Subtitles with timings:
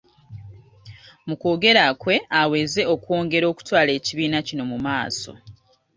[1.27, 5.31] Mu kwogera kwe aweze okwongera okutwala ekibiina kino mu maaso.